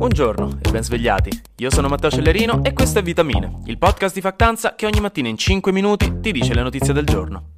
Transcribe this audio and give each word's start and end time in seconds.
Buongiorno 0.00 0.60
e 0.62 0.70
ben 0.70 0.82
svegliati. 0.82 1.28
Io 1.56 1.70
sono 1.70 1.86
Matteo 1.86 2.08
Cellerino 2.10 2.64
e 2.64 2.72
questo 2.72 3.00
è 3.00 3.02
Vitamine, 3.02 3.60
il 3.66 3.76
podcast 3.76 4.14
di 4.14 4.22
Factanza 4.22 4.74
che 4.74 4.86
ogni 4.86 4.98
mattina 4.98 5.28
in 5.28 5.36
5 5.36 5.72
minuti 5.72 6.20
ti 6.22 6.32
dice 6.32 6.54
le 6.54 6.62
notizie 6.62 6.94
del 6.94 7.04
giorno. 7.04 7.50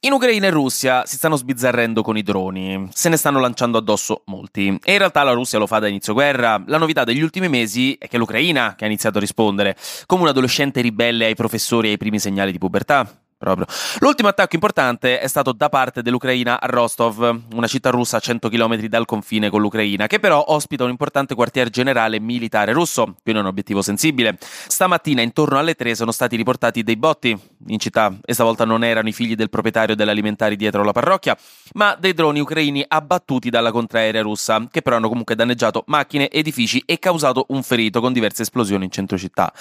In 0.00 0.12
Ucraina 0.12 0.46
e 0.46 0.50
Russia 0.50 1.04
si 1.04 1.16
stanno 1.16 1.36
sbizzarrendo 1.36 2.00
con 2.00 2.16
i 2.16 2.22
droni, 2.22 2.88
se 2.94 3.10
ne 3.10 3.18
stanno 3.18 3.40
lanciando 3.40 3.76
addosso 3.76 4.22
molti. 4.28 4.68
E 4.82 4.92
in 4.92 4.98
realtà 4.98 5.22
la 5.22 5.32
Russia 5.32 5.58
lo 5.58 5.66
fa 5.66 5.80
da 5.80 5.88
inizio 5.88 6.14
guerra. 6.14 6.62
La 6.66 6.78
novità 6.78 7.04
degli 7.04 7.20
ultimi 7.20 7.50
mesi 7.50 7.94
è 8.00 8.08
che 8.08 8.16
l'Ucraina 8.16 8.74
che 8.74 8.84
ha 8.84 8.86
iniziato 8.86 9.18
a 9.18 9.20
rispondere, 9.20 9.76
come 10.06 10.22
un 10.22 10.28
adolescente 10.28 10.80
ribelle 10.80 11.26
ai 11.26 11.34
professori 11.34 11.88
e 11.88 11.90
ai 11.90 11.98
primi 11.98 12.18
segnali 12.18 12.52
di 12.52 12.58
pubertà. 12.58 13.06
Proprio. 13.38 13.66
L'ultimo 14.00 14.26
attacco 14.26 14.56
importante 14.56 15.20
è 15.20 15.28
stato 15.28 15.52
da 15.52 15.68
parte 15.68 16.02
dell'Ucraina 16.02 16.60
a 16.60 16.66
Rostov, 16.66 17.42
una 17.54 17.68
città 17.68 17.90
russa 17.90 18.16
a 18.16 18.20
100 18.20 18.48
km 18.48 18.86
dal 18.86 19.04
confine 19.04 19.48
con 19.48 19.60
l'Ucraina, 19.60 20.08
che 20.08 20.18
però 20.18 20.44
ospita 20.48 20.82
un 20.82 20.90
importante 20.90 21.36
quartier 21.36 21.70
generale 21.70 22.18
militare 22.18 22.72
russo, 22.72 23.14
quindi 23.22 23.40
un 23.40 23.46
obiettivo 23.46 23.80
sensibile. 23.80 24.36
Stamattina 24.40 25.22
intorno 25.22 25.56
alle 25.56 25.74
3 25.74 25.94
sono 25.94 26.10
stati 26.10 26.34
riportati 26.34 26.82
dei 26.82 26.96
botti 26.96 27.38
in 27.68 27.78
città 27.78 28.12
e 28.24 28.34
stavolta 28.34 28.64
non 28.64 28.82
erano 28.82 29.08
i 29.08 29.12
figli 29.12 29.36
del 29.36 29.50
proprietario 29.50 29.94
dell'alimentari 29.94 30.56
dietro 30.56 30.82
la 30.82 30.90
parrocchia, 30.90 31.38
ma 31.74 31.94
dei 31.94 32.14
droni 32.14 32.40
ucraini 32.40 32.84
abbattuti 32.88 33.50
dalla 33.50 33.70
contraerea 33.70 34.22
russa, 34.22 34.66
che 34.68 34.82
però 34.82 34.96
hanno 34.96 35.08
comunque 35.08 35.36
danneggiato 35.36 35.84
macchine, 35.86 36.28
edifici 36.28 36.82
e 36.84 36.98
causato 36.98 37.46
un 37.50 37.62
ferito 37.62 38.00
con 38.00 38.12
diverse 38.12 38.42
esplosioni 38.42 38.86
in 38.86 38.90
centro 38.90 39.16
città. 39.16 39.52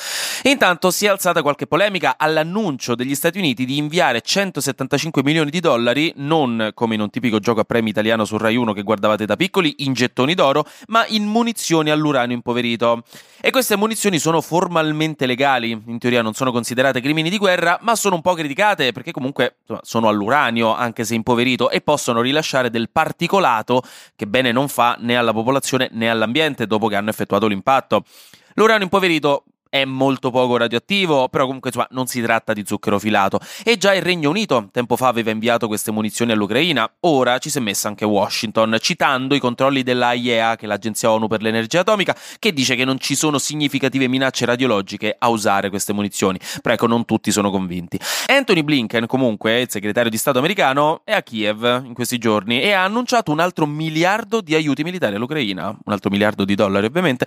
Intanto 0.45 0.89
si 0.89 1.05
è 1.05 1.09
alzata 1.09 1.43
qualche 1.43 1.67
polemica 1.67 2.15
all'annuncio 2.17 2.95
degli 2.95 3.13
Stati 3.13 3.37
Uniti 3.37 3.65
di 3.67 3.77
inviare 3.77 4.21
175 4.21 5.21
milioni 5.23 5.49
di 5.51 5.59
dollari, 5.59 6.13
non 6.15 6.71
come 6.73 6.95
in 6.95 7.01
un 7.01 7.09
tipico 7.09 7.39
gioco 7.39 7.59
a 7.59 7.63
premi 7.65 7.89
italiano 7.89 8.23
su 8.23 8.37
Rai 8.37 8.55
1 8.55 8.71
che 8.71 8.81
guardavate 8.81 9.25
da 9.25 9.35
piccoli, 9.35 9.75
in 9.79 9.91
gettoni 9.91 10.33
d'oro, 10.33 10.65
ma 10.87 11.05
in 11.07 11.25
munizioni 11.25 11.89
all'uranio 11.89 12.33
impoverito. 12.33 13.03
E 13.41 13.51
queste 13.51 13.75
munizioni 13.75 14.19
sono 14.19 14.39
formalmente 14.39 15.25
legali, 15.25 15.71
in 15.85 15.99
teoria 15.99 16.21
non 16.21 16.33
sono 16.33 16.53
considerate 16.53 17.01
crimini 17.01 17.29
di 17.29 17.37
guerra, 17.37 17.77
ma 17.81 17.95
sono 17.97 18.15
un 18.15 18.21
po' 18.21 18.33
criticate 18.35 18.93
perché 18.93 19.11
comunque 19.11 19.57
insomma, 19.59 19.81
sono 19.83 20.07
all'uranio, 20.07 20.73
anche 20.73 21.03
se 21.03 21.13
impoverito, 21.13 21.69
e 21.69 21.81
possono 21.81 22.21
rilasciare 22.21 22.69
del 22.69 22.89
particolato 22.89 23.81
che 24.15 24.27
bene 24.27 24.53
non 24.53 24.69
fa 24.69 24.95
né 24.97 25.17
alla 25.17 25.33
popolazione 25.33 25.89
né 25.91 26.09
all'ambiente 26.09 26.67
dopo 26.67 26.87
che 26.87 26.95
hanno 26.95 27.09
effettuato 27.09 27.47
l'impatto. 27.47 28.05
L'uranio 28.53 28.83
impoverito 28.83 29.43
è 29.69 29.85
molto 29.85 30.31
poco 30.31 30.57
radioattivo, 30.57 31.29
però 31.29 31.45
comunque 31.45 31.69
insomma, 31.69 31.87
non 31.91 32.07
si 32.07 32.21
tratta 32.21 32.53
di 32.53 32.63
zucchero 32.65 32.99
filato. 32.99 33.39
E 33.63 33.77
già 33.77 33.93
il 33.93 34.01
Regno 34.01 34.29
Unito 34.29 34.69
tempo 34.71 34.95
fa 34.95 35.07
aveva 35.07 35.31
inviato 35.31 35.67
queste 35.67 35.91
munizioni 35.91 36.31
all'Ucraina, 36.31 36.89
ora 37.01 37.37
ci 37.37 37.49
si 37.49 37.57
è 37.57 37.61
messa 37.61 37.87
anche 37.87 38.05
Washington, 38.05 38.77
citando 38.79 39.35
i 39.35 39.39
controlli 39.39 39.83
dell'AIEA, 39.83 40.55
che 40.55 40.65
è 40.65 40.67
l'Agenzia 40.67 41.11
ONU 41.11 41.27
per 41.27 41.41
l'Energia 41.41 41.81
Atomica, 41.81 42.15
che 42.39 42.53
dice 42.53 42.75
che 42.75 42.85
non 42.85 42.99
ci 42.99 43.15
sono 43.15 43.37
significative 43.37 44.07
minacce 44.07 44.45
radiologiche 44.45 45.15
a 45.17 45.29
usare 45.29 45.69
queste 45.69 45.93
munizioni. 45.93 46.39
Però 46.61 46.73
ecco, 46.73 46.87
non 46.87 47.05
tutti 47.05 47.31
sono 47.31 47.49
convinti. 47.49 47.99
Anthony 48.27 48.63
Blinken, 48.63 49.05
comunque, 49.05 49.61
il 49.61 49.69
segretario 49.69 50.09
di 50.09 50.17
Stato 50.17 50.39
americano, 50.39 51.01
è 51.03 51.13
a 51.13 51.21
Kiev 51.21 51.83
in 51.85 51.93
questi 51.93 52.17
giorni 52.17 52.61
e 52.61 52.71
ha 52.71 52.83
annunciato 52.83 53.31
un 53.31 53.39
altro 53.39 53.65
miliardo 53.65 54.41
di 54.41 54.55
aiuti 54.55 54.83
militari 54.83 55.15
all'Ucraina, 55.15 55.67
un 55.67 55.93
altro 55.93 56.09
miliardo 56.09 56.45
di 56.45 56.55
dollari 56.55 56.85
ovviamente, 56.85 57.25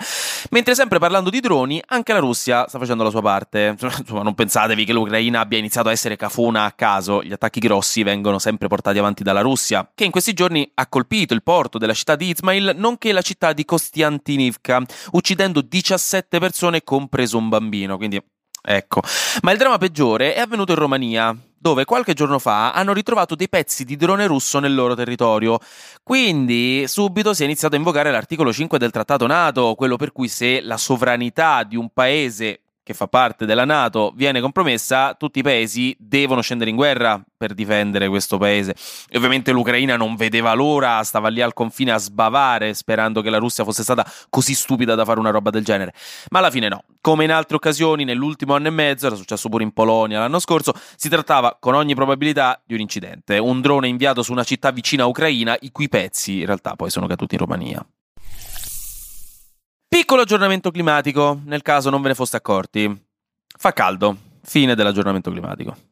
mentre 0.50 0.74
sempre 0.74 0.98
parlando 0.98 1.30
di 1.30 1.40
droni, 1.40 1.82
anche 1.86 2.12
la 2.12 2.18
Russia 2.18 2.29
Russia 2.30 2.66
sta 2.68 2.78
facendo 2.78 3.02
la 3.02 3.10
sua 3.10 3.20
parte. 3.20 3.76
Insomma, 3.80 4.22
non 4.22 4.34
pensatevi 4.34 4.84
che 4.84 4.92
l'Ucraina 4.92 5.40
abbia 5.40 5.58
iniziato 5.58 5.88
a 5.88 5.92
essere 5.92 6.16
cafona 6.16 6.64
a 6.64 6.72
caso. 6.72 7.22
Gli 7.22 7.32
attacchi 7.32 7.60
grossi 7.60 8.02
vengono 8.02 8.38
sempre 8.38 8.68
portati 8.68 8.98
avanti 8.98 9.22
dalla 9.22 9.40
Russia, 9.40 9.90
che 9.94 10.04
in 10.04 10.10
questi 10.10 10.32
giorni 10.32 10.70
ha 10.74 10.86
colpito 10.86 11.34
il 11.34 11.42
porto 11.42 11.78
della 11.78 11.94
città 11.94 12.16
di 12.16 12.28
Izmail, 12.28 12.74
nonché 12.76 13.12
la 13.12 13.22
città 13.22 13.52
di 13.52 13.64
Kostiantinivka, 13.64 14.82
uccidendo 15.12 15.60
17 15.60 16.38
persone, 16.38 16.84
compreso 16.84 17.36
un 17.36 17.48
bambino. 17.48 17.96
Quindi, 17.96 18.22
ecco. 18.62 19.02
Ma 19.42 19.50
il 19.52 19.58
dramma 19.58 19.78
peggiore 19.78 20.34
è 20.34 20.40
avvenuto 20.40 20.72
in 20.72 20.78
Romania, 20.78 21.36
dove 21.60 21.84
qualche 21.84 22.14
giorno 22.14 22.38
fa 22.38 22.72
hanno 22.72 22.94
ritrovato 22.94 23.34
dei 23.34 23.50
pezzi 23.50 23.84
di 23.84 23.96
drone 23.96 24.26
russo 24.26 24.58
nel 24.60 24.74
loro 24.74 24.94
territorio. 24.94 25.58
Quindi 26.02 26.84
subito 26.88 27.34
si 27.34 27.42
è 27.42 27.44
iniziato 27.44 27.74
a 27.74 27.78
invocare 27.78 28.10
l'articolo 28.10 28.50
5 28.50 28.78
del 28.78 28.90
trattato 28.90 29.26
NATO, 29.26 29.74
quello 29.74 29.96
per 29.96 30.10
cui 30.10 30.28
se 30.28 30.62
la 30.62 30.78
sovranità 30.78 31.62
di 31.64 31.76
un 31.76 31.90
paese 31.92 32.62
che 32.82 32.94
fa 32.94 33.08
parte 33.08 33.44
della 33.44 33.66
Nato 33.66 34.10
viene 34.16 34.40
compromessa, 34.40 35.14
tutti 35.14 35.40
i 35.40 35.42
paesi 35.42 35.94
devono 35.98 36.40
scendere 36.40 36.70
in 36.70 36.76
guerra 36.76 37.22
per 37.36 37.52
difendere 37.52 38.08
questo 38.08 38.38
paese. 38.38 38.74
E 39.08 39.18
ovviamente 39.18 39.52
l'Ucraina 39.52 39.96
non 39.96 40.16
vedeva 40.16 40.54
l'ora, 40.54 41.02
stava 41.04 41.28
lì 41.28 41.42
al 41.42 41.52
confine 41.52 41.92
a 41.92 41.98
sbavare, 41.98 42.72
sperando 42.72 43.20
che 43.20 43.28
la 43.28 43.38
Russia 43.38 43.64
fosse 43.64 43.82
stata 43.82 44.04
così 44.30 44.54
stupida 44.54 44.94
da 44.94 45.04
fare 45.04 45.20
una 45.20 45.30
roba 45.30 45.50
del 45.50 45.62
genere. 45.62 45.92
Ma 46.30 46.38
alla 46.38 46.50
fine 46.50 46.68
no. 46.68 46.82
Come 47.02 47.24
in 47.24 47.32
altre 47.32 47.56
occasioni, 47.56 48.04
nell'ultimo 48.04 48.54
anno 48.54 48.66
e 48.66 48.70
mezzo, 48.70 49.06
era 49.06 49.16
successo 49.16 49.48
pure 49.48 49.64
in 49.64 49.72
Polonia 49.72 50.18
l'anno 50.18 50.38
scorso, 50.38 50.74
si 50.96 51.08
trattava 51.08 51.56
con 51.58 51.74
ogni 51.74 51.94
probabilità 51.94 52.60
di 52.62 52.74
un 52.74 52.80
incidente. 52.80 53.38
Un 53.38 53.62
drone 53.62 53.88
inviato 53.88 54.22
su 54.22 54.32
una 54.32 54.44
città 54.44 54.70
vicina 54.70 55.04
a 55.04 55.06
Ucraina, 55.06 55.56
i 55.60 55.72
cui 55.72 55.88
pezzi 55.88 56.40
in 56.40 56.46
realtà 56.46 56.76
poi 56.76 56.90
sono 56.90 57.06
caduti 57.06 57.36
in 57.36 57.40
Romania. 57.40 57.86
Piccolo 59.88 60.22
aggiornamento 60.22 60.70
climatico, 60.70 61.40
nel 61.46 61.62
caso 61.62 61.88
non 61.88 62.02
ve 62.02 62.08
ne 62.08 62.14
foste 62.14 62.36
accorti. 62.36 63.04
Fa 63.46 63.72
caldo. 63.72 64.16
Fine 64.42 64.74
dell'aggiornamento 64.74 65.30
climatico. 65.30 65.89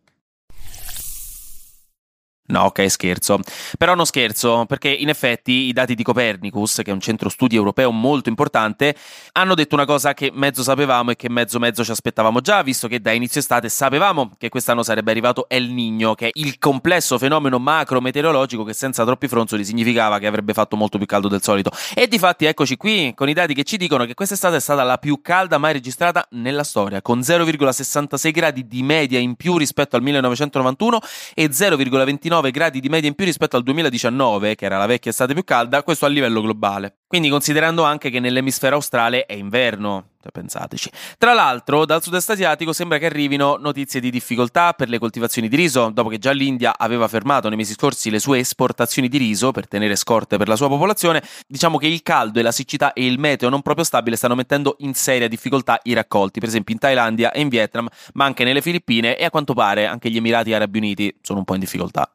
No, 2.48 2.62
ok, 2.62 2.90
scherzo. 2.90 3.40
Però 3.76 3.94
non 3.94 4.06
scherzo, 4.06 4.64
perché 4.66 4.88
in 4.88 5.10
effetti 5.10 5.52
i 5.52 5.72
dati 5.74 5.94
di 5.94 6.02
Copernicus, 6.02 6.76
che 6.82 6.90
è 6.90 6.94
un 6.94 7.00
centro 7.00 7.28
studi 7.28 7.56
europeo 7.56 7.90
molto 7.90 8.30
importante, 8.30 8.94
hanno 9.32 9.54
detto 9.54 9.74
una 9.74 9.84
cosa 9.84 10.14
che 10.14 10.30
mezzo 10.32 10.62
sapevamo 10.62 11.10
e 11.10 11.16
che 11.16 11.28
mezzo 11.28 11.58
mezzo 11.58 11.84
ci 11.84 11.90
aspettavamo 11.90 12.40
già, 12.40 12.62
visto 12.62 12.88
che 12.88 13.00
da 13.00 13.12
inizio 13.12 13.40
estate 13.40 13.68
sapevamo 13.68 14.32
che 14.38 14.48
quest'anno 14.48 14.82
sarebbe 14.82 15.10
arrivato 15.10 15.46
El 15.48 15.68
Niño, 15.70 16.14
che 16.14 16.28
è 16.28 16.30
il 16.34 16.58
complesso 16.58 17.18
fenomeno 17.18 17.58
macro 17.58 18.00
meteorologico 18.00 18.64
che 18.64 18.72
senza 18.72 19.04
troppi 19.04 19.28
fronzoli 19.28 19.62
significava 19.62 20.18
che 20.18 20.26
avrebbe 20.26 20.54
fatto 20.54 20.74
molto 20.74 20.96
più 20.96 21.06
caldo 21.06 21.28
del 21.28 21.42
solito. 21.42 21.70
E 21.94 22.08
di 22.08 22.18
fatti 22.18 22.46
eccoci 22.46 22.78
qui, 22.78 23.12
con 23.14 23.28
i 23.28 23.34
dati 23.34 23.52
che 23.52 23.64
ci 23.64 23.76
dicono 23.76 24.06
che 24.06 24.14
quest'estate 24.14 24.56
è 24.56 24.60
stata 24.60 24.84
la 24.84 24.96
più 24.96 25.20
calda 25.20 25.58
mai 25.58 25.74
registrata 25.74 26.26
nella 26.30 26.64
storia, 26.64 27.02
con 27.02 27.20
0,66 27.20 28.30
gradi 28.30 28.66
di 28.66 28.82
media 28.82 29.18
in 29.18 29.34
più 29.34 29.58
rispetto 29.58 29.96
al 29.96 30.02
1991 30.02 30.98
e 31.34 31.50
0,29 31.50 32.36
19 32.38 32.50
gradi 32.50 32.80
di 32.80 32.88
media 32.88 33.08
in 33.08 33.14
più 33.14 33.24
rispetto 33.24 33.56
al 33.56 33.62
2019, 33.62 34.54
che 34.54 34.64
era 34.64 34.78
la 34.78 34.86
vecchia 34.86 35.10
estate 35.10 35.34
più 35.34 35.44
calda, 35.44 35.82
questo 35.82 36.06
a 36.06 36.08
livello 36.08 36.40
globale. 36.40 36.98
Quindi 37.06 37.28
considerando 37.28 37.84
anche 37.84 38.10
che 38.10 38.20
nell'emisfero 38.20 38.76
australe 38.76 39.24
è 39.24 39.32
inverno, 39.32 40.10
cioè 40.20 40.30
pensateci. 40.30 40.90
Tra 41.16 41.32
l'altro, 41.32 41.84
dal 41.86 42.02
sud-est 42.02 42.30
asiatico 42.30 42.72
sembra 42.72 42.98
che 42.98 43.06
arrivino 43.06 43.56
notizie 43.56 43.98
di 43.98 44.10
difficoltà 44.10 44.74
per 44.74 44.88
le 44.88 44.98
coltivazioni 44.98 45.48
di 45.48 45.56
riso, 45.56 45.90
dopo 45.90 46.10
che 46.10 46.18
già 46.18 46.32
l'India 46.32 46.76
aveva 46.78 47.08
fermato 47.08 47.48
nei 47.48 47.56
mesi 47.56 47.72
scorsi 47.72 48.10
le 48.10 48.18
sue 48.18 48.40
esportazioni 48.40 49.08
di 49.08 49.16
riso 49.16 49.52
per 49.52 49.66
tenere 49.66 49.96
scorte 49.96 50.36
per 50.36 50.48
la 50.48 50.56
sua 50.56 50.68
popolazione. 50.68 51.22
Diciamo 51.46 51.78
che 51.78 51.86
il 51.86 52.02
caldo 52.02 52.38
e 52.38 52.42
la 52.42 52.52
siccità 52.52 52.92
e 52.92 53.06
il 53.06 53.18
meteo 53.18 53.48
non 53.48 53.62
proprio 53.62 53.84
stabile 53.84 54.16
stanno 54.16 54.34
mettendo 54.34 54.76
in 54.80 54.94
seria 54.94 55.28
difficoltà 55.28 55.80
i 55.84 55.94
raccolti, 55.94 56.40
per 56.40 56.48
esempio 56.48 56.74
in 56.74 56.80
Thailandia 56.80 57.32
e 57.32 57.40
in 57.40 57.48
Vietnam, 57.48 57.88
ma 58.12 58.26
anche 58.26 58.44
nelle 58.44 58.60
Filippine 58.60 59.16
e 59.16 59.24
a 59.24 59.30
quanto 59.30 59.54
pare 59.54 59.86
anche 59.86 60.10
gli 60.10 60.16
Emirati 60.16 60.52
Arabi 60.52 60.78
Uniti 60.78 61.18
sono 61.22 61.38
un 61.38 61.44
po' 61.44 61.54
in 61.54 61.60
difficoltà. 61.60 62.12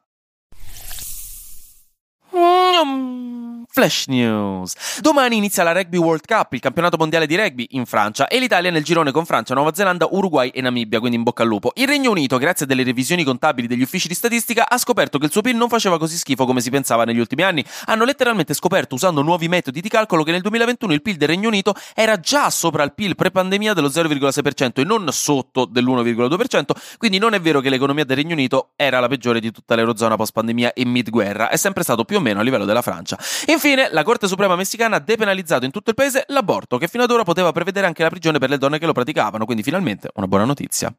Flash 3.74 4.06
News. 4.06 5.00
Domani 5.00 5.36
inizia 5.36 5.64
la 5.64 5.72
Rugby 5.72 5.96
World 5.96 6.26
Cup, 6.26 6.52
il 6.52 6.60
campionato 6.60 6.96
mondiale 6.96 7.26
di 7.26 7.34
rugby 7.34 7.66
in 7.70 7.86
Francia 7.86 8.28
e 8.28 8.38
l'Italia 8.38 8.70
nel 8.70 8.84
girone 8.84 9.10
con 9.10 9.24
Francia, 9.24 9.52
Nuova 9.52 9.74
Zelanda, 9.74 10.06
Uruguay 10.08 10.50
e 10.50 10.60
Namibia, 10.60 11.00
quindi 11.00 11.16
in 11.16 11.24
bocca 11.24 11.42
al 11.42 11.48
lupo. 11.48 11.72
Il 11.74 11.88
Regno 11.88 12.12
Unito, 12.12 12.38
grazie 12.38 12.66
a 12.66 12.68
delle 12.68 12.84
revisioni 12.84 13.24
contabili 13.24 13.66
degli 13.66 13.82
uffici 13.82 14.06
di 14.06 14.14
statistica, 14.14 14.68
ha 14.68 14.78
scoperto 14.78 15.18
che 15.18 15.24
il 15.24 15.32
suo 15.32 15.40
PIL 15.40 15.56
non 15.56 15.68
faceva 15.68 15.98
così 15.98 16.16
schifo 16.16 16.46
come 16.46 16.60
si 16.60 16.70
pensava 16.70 17.02
negli 17.02 17.18
ultimi 17.18 17.42
anni. 17.42 17.64
Hanno 17.86 18.04
letteralmente 18.04 18.54
scoperto, 18.54 18.94
usando 18.94 19.22
nuovi 19.22 19.48
metodi 19.48 19.80
di 19.80 19.88
calcolo, 19.88 20.22
che 20.22 20.30
nel 20.30 20.42
2021 20.42 20.92
il 20.92 21.02
PIL 21.02 21.16
del 21.16 21.26
Regno 21.26 21.48
Unito 21.48 21.74
era 21.96 22.20
già 22.20 22.50
sopra 22.50 22.84
il 22.84 22.94
PIL 22.94 23.16
pre-pandemia 23.16 23.72
dello 23.72 23.88
0,6% 23.88 24.82
e 24.82 24.84
non 24.84 25.08
sotto 25.10 25.64
dell'1,2%, 25.64 26.96
quindi 26.96 27.18
non 27.18 27.34
è 27.34 27.40
vero 27.40 27.58
che 27.58 27.70
l'economia 27.70 28.04
del 28.04 28.18
Regno 28.18 28.34
Unito 28.34 28.68
era 28.76 29.00
la 29.00 29.08
peggiore 29.08 29.40
di 29.40 29.50
tutta 29.50 29.74
l'Eurozona 29.74 30.14
post-pandemia 30.14 30.74
e 30.74 30.84
mid-guerra, 30.84 31.48
è 31.48 31.56
sempre 31.56 31.82
stato 31.82 32.04
più 32.04 32.18
o 32.18 32.20
meno 32.20 32.38
a 32.38 32.44
livello 32.44 32.66
della 32.66 32.80
Francia. 32.80 33.18
Infine, 33.64 33.88
la 33.92 34.02
Corte 34.02 34.28
Suprema 34.28 34.56
messicana 34.56 34.96
ha 34.96 35.00
depenalizzato 35.00 35.64
in 35.64 35.70
tutto 35.70 35.88
il 35.88 35.96
paese 35.96 36.24
l'aborto, 36.28 36.76
che 36.76 36.86
fino 36.86 37.04
ad 37.04 37.10
ora 37.10 37.22
poteva 37.22 37.50
prevedere 37.50 37.86
anche 37.86 38.02
la 38.02 38.10
prigione 38.10 38.36
per 38.36 38.50
le 38.50 38.58
donne 38.58 38.78
che 38.78 38.84
lo 38.84 38.92
praticavano, 38.92 39.46
quindi 39.46 39.62
finalmente 39.62 40.10
una 40.16 40.26
buona 40.26 40.44
notizia. 40.44 40.94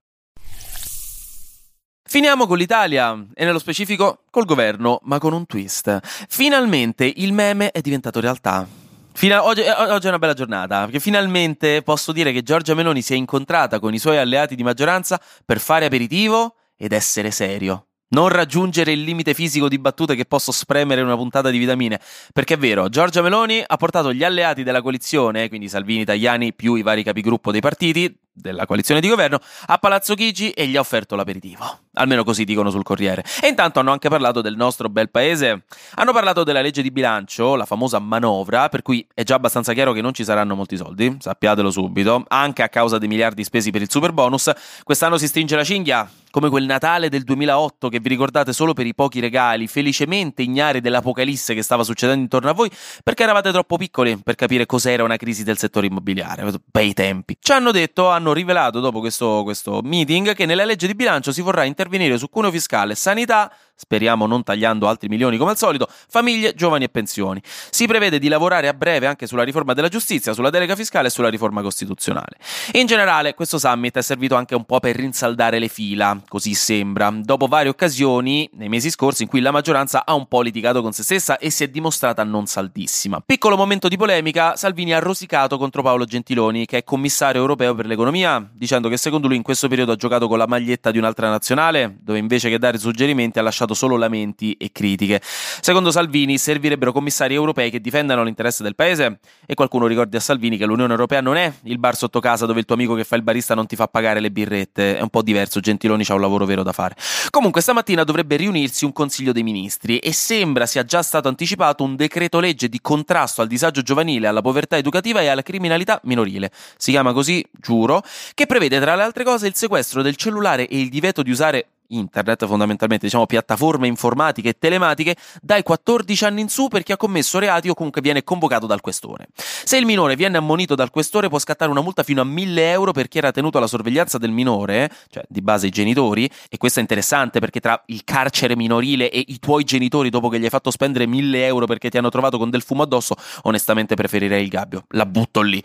Finiamo 2.08 2.48
con 2.48 2.58
l'Italia 2.58 3.24
e 3.36 3.46
nello 3.46 3.60
specifico 3.60 4.24
col 4.32 4.46
governo, 4.46 5.00
ma 5.04 5.20
con 5.20 5.34
un 5.34 5.46
twist. 5.46 6.00
Finalmente 6.28 7.06
il 7.06 7.34
meme 7.34 7.70
è 7.70 7.82
diventato 7.82 8.20
realtà. 8.20 8.68
Fino 9.14 9.44
oggi, 9.44 9.62
eh, 9.62 9.72
oggi, 9.72 10.08
è 10.08 10.10
una 10.10 10.18
bella 10.18 10.34
giornata, 10.34 10.86
perché 10.86 11.00
finalmente 11.00 11.84
posso 11.84 12.12
dire 12.12 12.32
che 12.32 12.42
Giorgia 12.42 12.74
Meloni 12.74 13.04
si 13.04 13.14
è 13.14 13.16
incontrata 13.16 13.78
con 13.78 13.94
i 13.94 14.00
suoi 14.00 14.18
alleati 14.18 14.56
di 14.56 14.64
maggioranza 14.64 15.22
per 15.46 15.60
fare 15.60 15.86
aperitivo 15.86 16.56
ed 16.76 16.94
essere 16.94 17.30
serio. 17.30 17.90
Non 18.16 18.30
raggiungere 18.30 18.94
il 18.94 19.02
limite 19.02 19.34
fisico 19.34 19.68
di 19.68 19.78
battute 19.78 20.16
che 20.16 20.24
posso 20.24 20.54
spremere 20.54 21.02
in 21.02 21.08
una 21.08 21.18
puntata 21.18 21.50
di 21.50 21.58
vitamine. 21.58 22.00
Perché 22.32 22.54
è 22.54 22.58
vero, 22.58 22.88
Giorgia 22.88 23.22
Meloni 23.22 23.62
ha 23.66 23.76
portato 23.76 24.14
gli 24.14 24.24
alleati 24.24 24.64
della 24.64 24.82
coalizione, 24.82 25.50
quindi 25.50 25.68
Salvini, 25.68 26.06
Tajani 26.06 26.54
più 26.54 26.76
i 26.76 26.82
vari 26.82 27.04
capigruppo 27.04 27.52
dei 27.52 27.60
partiti, 27.60 28.18
della 28.38 28.66
coalizione 28.66 29.00
di 29.00 29.08
governo 29.08 29.40
a 29.68 29.78
Palazzo 29.78 30.14
Chigi 30.14 30.52
e 30.52 30.68
gli 30.68 30.76
ha 30.76 30.82
offerto 30.82 31.16
l'aperitivo. 31.16 31.80
Almeno 31.94 32.24
così 32.24 32.44
dicono 32.44 32.70
sul 32.70 32.84
Corriere. 32.84 33.24
E 33.42 33.48
intanto 33.48 33.80
hanno 33.80 33.92
anche 33.92 34.10
parlato 34.10 34.42
del 34.42 34.56
nostro 34.56 34.90
bel 34.90 35.10
paese. 35.10 35.64
Hanno 35.96 36.12
parlato 36.12 36.44
della 36.44 36.62
legge 36.62 36.82
di 36.82 36.92
bilancio, 36.92 37.56
la 37.56 37.66
famosa 37.66 38.00
manovra, 38.00 38.68
per 38.70 38.82
cui 38.82 39.06
è 39.14 39.24
già 39.24 39.36
abbastanza 39.36 39.74
chiaro 39.74 39.94
che 39.94 40.02
non 40.02 40.14
ci 40.14 40.24
saranno 40.24 40.56
molti 40.56 40.76
soldi, 40.76 41.16
sappiatelo 41.20 41.72
subito, 41.72 42.26
anche 42.28 42.62
a 42.62 42.70
causa 42.70 42.98
dei 42.98 43.08
miliardi 43.08 43.44
spesi 43.44 43.72
per 43.72 43.82
il 43.82 43.90
super 43.90 44.12
bonus. 44.12 44.52
Quest'anno 44.84 45.18
si 45.18 45.28
stringe 45.28 45.56
la 45.56 45.64
cinghia, 45.64 46.10
come 46.36 46.50
quel 46.50 46.66
Natale 46.66 47.08
del 47.08 47.24
2008 47.24 47.88
che 47.88 48.02
vi 48.02 48.10
ricordate 48.10 48.52
solo 48.52 48.74
per 48.74 48.86
i 48.86 48.94
pochi 48.94 49.22
regali, 49.22 49.68
felicemente 49.68 50.42
ignari 50.42 50.82
dell'apocalisse 50.82 51.54
che 51.54 51.62
stava 51.62 51.84
succedendo 51.84 52.24
intorno 52.24 52.50
a 52.50 52.54
voi, 52.54 52.70
perché 53.06 53.24
eravate 53.24 53.54
troppo 53.54 53.78
piccoli 53.78 54.18
per 54.18 54.36
capire 54.36 54.66
cos'era 54.66 55.06
una 55.06 55.16
crisi 55.16 55.46
del 55.46 55.58
settore 55.58 55.88
immobiliare. 55.88 56.52
Bei 56.70 56.92
tempi. 56.92 57.38
Ci 57.40 57.54
hanno 57.54 57.72
detto, 57.72 58.10
hanno 58.10 58.34
rivelato 58.34 58.82
dopo 58.82 59.00
questo, 59.00 59.44
questo 59.44 59.80
meeting 59.82 60.34
che 60.34 60.46
nella 60.46 60.66
legge 60.66 60.88
di 60.88 60.94
bilancio 60.94 61.32
si 61.32 61.40
vorrà 61.40 61.64
intervenire 61.64 62.18
su 62.18 62.28
cuneo 62.28 62.52
fiscale, 62.52 62.96
sanità, 62.96 63.50
speriamo 63.76 64.26
non 64.26 64.44
tagliando 64.44 64.88
altri 64.88 65.10
milioni 65.10 65.38
come 65.38 65.52
al 65.52 65.58
solito, 65.58 65.88
famiglie, 66.08 66.54
giovani 66.54 66.86
e 66.86 66.90
pensioni. 66.90 67.42
Si 67.70 67.86
prevede 67.88 68.20
di 68.20 68.28
lavorare 68.28 68.68
a 68.68 68.74
breve 68.74 69.08
anche 69.08 69.28
sulla 69.28 69.44
riforma 69.44 69.74
della 69.74 69.90
giustizia, 69.90 70.34
sulla 70.34 70.50
delega 70.50 70.76
fiscale 70.76 71.08
e 71.08 71.12
sulla 71.12 71.30
riforma 71.30 71.62
costituzionale. 71.62 72.38
In 72.74 72.86
generale, 72.86 73.34
questo 73.34 73.60
summit 73.60 73.98
è 73.98 74.02
servito 74.02 74.36
anche 74.36 74.56
un 74.56 74.64
po' 74.64 74.80
per 74.80 74.96
rinsaldare 74.96 75.60
le 75.60 75.68
fila, 75.68 76.20
così 76.28 76.54
sembra, 76.54 77.12
dopo 77.14 77.48
varie 77.48 77.70
occasioni 77.70 78.50
nei 78.54 78.70
mesi 78.70 78.90
scorsi 78.90 79.24
in 79.24 79.30
cui 79.30 79.42
la 79.42 79.52
maggioranza 79.52 80.06
ha 80.06 80.14
un 80.14 80.28
po' 80.28 80.42
litigato 80.42 80.82
con 80.82 80.94
se 80.94 81.04
stessa 81.04 81.38
e 81.38 81.50
si 81.50 81.64
è 81.64 81.68
dimostrata 81.68 82.24
non 82.24 82.46
saldissima. 82.46 83.22
Piccolo 83.26 83.58
momento 83.58 83.88
di 83.88 83.98
polemica, 83.98 84.56
Salvini 84.56 84.94
ha 84.94 85.00
rosicato 85.00 85.58
contro 85.58 85.82
Paolo 85.82 86.06
Gentiloni, 86.06 86.66
che 86.66 86.78
è 86.78 86.84
commissario 86.84 87.42
europeo 87.42 87.76
per 87.76 87.86
l'economia, 87.86 88.48
dicendo 88.54 88.90
che 88.90 88.98
secondo 88.98 89.28
lui 89.28 89.36
in 89.36 89.44
questo 89.44 89.68
periodo 89.68 89.92
ha 89.92 89.96
giocato 89.96 90.28
con 90.28 90.38
la 90.38 90.48
maglietta 90.48 90.92
di 90.92 90.98
un'altra 90.98 91.30
nazionale, 91.30 91.98
dove 92.02 92.20
invece 92.20 92.50
che 92.50 92.58
dare 92.58 92.78
suggerimenti 92.78 93.40
ha 93.40 93.42
lasciato 93.42 93.65
lasciato 93.66 93.74
solo 93.74 93.98
lamenti 93.98 94.54
e 94.54 94.72
critiche. 94.72 95.20
Secondo 95.22 95.92
Salvini 95.92 96.38
servirebbero 96.38 96.92
commissari 96.92 97.34
europei 97.34 97.70
che 97.72 97.82
difendano 97.82 98.24
l'interesse 98.24 98.64
del 98.64 98.76
paese 98.76 99.20
e 99.46 99.54
qualcuno 99.56 99.88
ricordi 99.88 100.16
a 100.16 100.20
Salvini 100.20 100.58
che 100.58 100.66
l'Unione 100.66 100.92
Europea 100.92 101.22
non 101.22 101.36
è 101.36 101.52
il 101.64 101.80
bar 101.80 101.96
sotto 101.96 102.20
casa 102.20 102.46
dove 102.46 102.60
il 102.60 102.66
tuo 102.66 102.76
amico 102.76 102.94
che 102.94 103.04
fa 103.04 103.16
il 103.16 103.24
barista 103.24 103.56
non 103.56 103.66
ti 103.66 103.76
fa 103.76 103.88
pagare 103.88 104.20
le 104.20 104.32
birrette, 104.32 104.98
è 104.98 105.02
un 105.02 105.10
po' 105.10 105.22
diverso, 105.22 105.60
Gentiloni 105.60 106.04
ha 106.08 106.14
un 106.14 106.22
lavoro 106.22 106.46
vero 106.46 106.64
da 106.64 106.72
fare. 106.72 106.96
Comunque 107.30 107.62
stamattina 107.62 108.04
dovrebbe 108.04 108.36
riunirsi 108.36 108.86
un 108.86 108.94
Consiglio 108.94 109.32
dei 109.32 109.44
Ministri 109.44 109.98
e 109.98 110.14
sembra 110.14 110.66
sia 110.66 110.84
già 110.84 111.02
stato 111.02 111.28
anticipato 111.28 111.84
un 111.84 111.96
decreto 111.96 112.40
legge 112.40 112.70
di 112.70 112.80
contrasto 112.80 113.42
al 113.42 113.48
disagio 113.48 113.82
giovanile, 113.82 114.28
alla 114.28 114.42
povertà 114.42 114.78
educativa 114.78 115.22
e 115.22 115.28
alla 115.28 115.42
criminalità 115.42 116.00
minorile. 116.04 116.52
Si 116.78 116.92
chiama 116.92 117.14
così, 117.14 117.44
giuro, 117.52 118.04
che 118.34 118.46
prevede 118.46 118.80
tra 118.80 118.96
le 118.96 119.04
altre 119.04 119.24
cose 119.24 119.48
il 119.48 119.56
sequestro 119.56 120.02
del 120.02 120.16
cellulare 120.16 120.68
e 120.68 120.80
il 120.80 120.90
divieto 120.90 121.24
di 121.24 121.32
usare 121.32 121.68
internet 121.90 122.46
fondamentalmente, 122.46 123.06
diciamo 123.06 123.26
piattaforme 123.26 123.88
informatiche 123.88 124.50
e 124.50 124.56
telematiche 124.58 125.16
dai 125.42 125.64
14 125.64 126.26
anni 126.26 126.42
in 126.42 126.50
su 126.50 126.68
per 126.68 126.84
chi 126.84 126.92
ha 126.92 126.98
commesso 126.98 127.40
reati 127.40 127.70
o 127.70 127.74
comunque 127.74 128.02
viene 128.02 128.24
convocato 128.24 128.66
dal 128.66 128.82
questore. 128.82 129.28
Se 129.36 129.78
il 129.78 129.86
minore 129.86 130.16
viene 130.16 130.38
ammonito 130.38 130.76
dal 130.76 130.90
questore 130.90 131.30
può 131.30 131.40
scattare 131.40 131.72
una 131.72 131.82
multa 131.82 132.04
fino 132.04 132.22
a 132.22 132.26
1000 132.26 132.72
euro 132.72 132.92
per 132.92 133.08
chi 133.08 133.18
era 133.18 133.32
tenuto 133.32 133.58
alla 133.58 133.68
sorveglianza 133.68 134.18
del 134.18 134.32
minore, 134.32 134.90
cioè 135.10 135.24
di 135.28 135.42
base 135.42 135.68
i 135.68 135.70
genitori, 135.70 136.30
e 136.50 136.58
questo 136.58 136.80
è 136.80 136.82
interessante 136.82 137.40
perché 137.40 137.60
tra 137.60 137.82
il 137.88 138.04
carcere 138.04 138.56
minorile 138.56 139.10
e 139.10 139.24
i 139.28 139.40
tuoi 139.40 139.64
genitori 139.64 140.10
dopo 140.10 140.30
che 140.30 140.40
gli 140.40 140.44
hai 140.44 140.50
fatto 140.50 140.72
spendere 140.72 141.06
1000 141.06 141.46
euro 141.46 141.66
perché 141.66 141.90
ti 141.90 141.98
hanno 141.98 142.10
trovato 142.10 142.38
con 142.38 142.50
del 142.50 142.62
fumo 142.62 142.84
addosso, 142.84 143.16
onestamente 143.44 143.96
preferirei 143.96 144.44
il 144.44 144.50
gabbio, 144.50 144.86
la 144.90 145.06
butto 145.06 145.42
lì. 145.42 145.62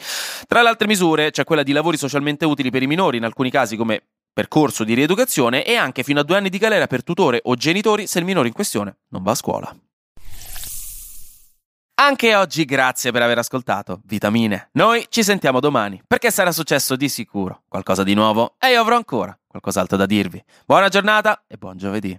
Tra 0.46 0.62
le 0.62 0.69
altre 0.69 0.87
misure 0.87 1.31
c'è 1.31 1.44
quella 1.44 1.62
di 1.62 1.73
lavori 1.73 1.96
socialmente 1.96 2.44
utili 2.44 2.70
per 2.70 2.82
i 2.82 2.87
minori, 2.87 3.16
in 3.16 3.25
alcuni 3.25 3.50
casi 3.50 3.76
come 3.76 4.02
percorso 4.32 4.84
di 4.84 4.94
rieducazione 4.94 5.64
e 5.64 5.74
anche 5.76 6.02
fino 6.02 6.20
a 6.20 6.22
due 6.22 6.36
anni 6.36 6.48
di 6.48 6.58
galera 6.58 6.86
per 6.86 7.02
tutore 7.02 7.40
o 7.44 7.54
genitori 7.54 8.06
se 8.06 8.18
il 8.18 8.24
minore 8.24 8.48
in 8.48 8.54
questione 8.54 8.98
non 9.08 9.22
va 9.22 9.32
a 9.32 9.36
scuola. 9.36 9.76
Anche 12.00 12.34
oggi 12.34 12.64
grazie 12.64 13.12
per 13.12 13.20
aver 13.20 13.38
ascoltato 13.38 14.00
Vitamine. 14.04 14.70
Noi 14.72 15.06
ci 15.10 15.22
sentiamo 15.22 15.60
domani 15.60 16.02
perché 16.06 16.30
sarà 16.30 16.50
successo 16.50 16.96
di 16.96 17.10
sicuro 17.10 17.64
qualcosa 17.68 18.02
di 18.02 18.14
nuovo 18.14 18.54
e 18.58 18.70
io 18.70 18.80
avrò 18.80 18.96
ancora 18.96 19.38
qualcos'altro 19.46 19.98
da 19.98 20.06
dirvi. 20.06 20.42
Buona 20.64 20.88
giornata 20.88 21.44
e 21.46 21.58
buon 21.58 21.76
giovedì. 21.76 22.18